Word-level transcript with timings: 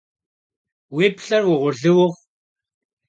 Vui 0.93 1.07
pı'er 1.17 1.43
vuğurlı 1.47 1.91
vuxhu! 1.97 2.07